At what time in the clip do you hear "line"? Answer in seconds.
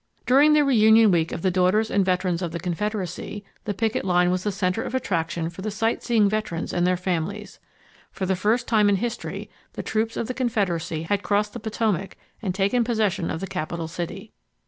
4.03-4.31